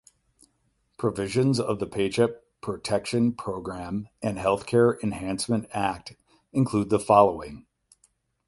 [0.97, 6.15] Provisions of the Paycheck Protection Program and Health Care Enhancement Act
[6.51, 7.67] include the following.